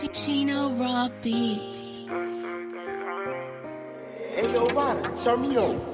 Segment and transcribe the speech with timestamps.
[0.00, 1.98] Chino Raw Beats.
[4.34, 5.91] Hey, yo, Ryda, turn me on.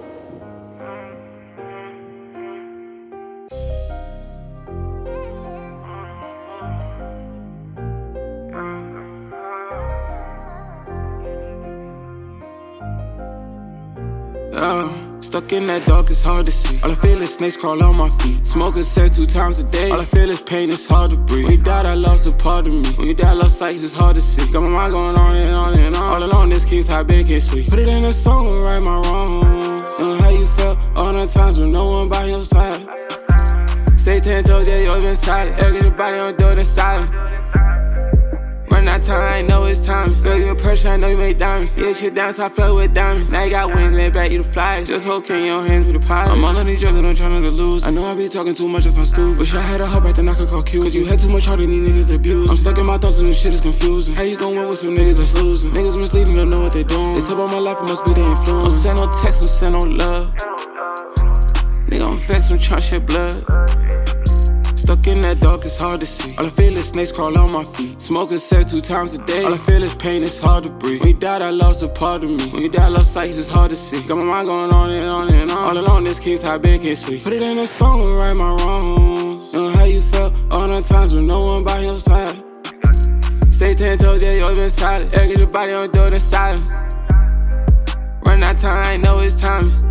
[14.59, 15.21] Yeah.
[15.21, 16.81] Stuck in that dark, it's hard to see.
[16.83, 18.45] All I feel is snakes crawl on my feet.
[18.45, 19.91] Smoking set two times a day.
[19.91, 21.45] All I feel is pain, it's hard to breathe.
[21.45, 22.89] When you died, I lost a part of me.
[22.97, 24.51] When you died, I lost sight, it's hard to see.
[24.53, 26.03] Got my mind going on and on and on.
[26.03, 27.69] All alone, this king's high been can't sweet.
[27.69, 29.43] Put it in a song and write my wrong.
[30.01, 32.81] Know how you felt all the times when no one by your side.
[33.97, 35.57] Stay ten toes, yeah, you always been silent.
[35.59, 37.11] Ever get your body on door, then silent.
[40.49, 41.77] Your pressure, I know you make diamonds.
[41.77, 43.31] Yeah, down, so I fell with diamonds.
[43.31, 44.83] Now you got wings, lay back, you the fly.
[44.85, 46.33] Just hold in your hands with the pilot.
[46.33, 47.85] I'm all on these drugs and I'm trying to lose.
[47.85, 49.39] I know I be talking too much, that's my stupid.
[49.39, 50.83] Wish I had a hub back then I could call Q.
[50.83, 52.51] Cause you had too much heart and these niggas abuse.
[52.51, 54.15] I'm stuck in my thoughts and this shit is confusing.
[54.15, 55.71] How you gon' win with some niggas that's losing?
[55.73, 57.15] Niggas misleading, don't know what they doing.
[57.17, 58.69] They talk about my life, it must be the influence.
[58.69, 60.35] Don't send no text, don't send no love.
[61.89, 63.88] Nigga, I'm vexed, I'm trying shit blood.
[64.89, 66.35] Stuck in that dark, it's hard to see.
[66.39, 68.01] All I feel is snakes crawl on my feet.
[68.01, 69.45] Smoking set two times a day.
[69.45, 71.01] All I feel is pain, it's hard to breathe.
[71.01, 72.49] When you died, I lost a part of me.
[72.49, 74.01] When you died, lost sight, it's hard to see.
[74.09, 75.59] Got my mind going on and on and on.
[75.59, 77.23] All alone, this king's high been can't sleep.
[77.23, 79.53] Put it in a song write my wrongs.
[79.53, 82.43] Know how you felt all the times when no one by your side.
[83.51, 85.13] Stay ten toes, yeah, you always been silent.
[85.13, 86.65] Ever get your body on the door, then silent.
[88.25, 89.83] Run out time, I know it's timeless.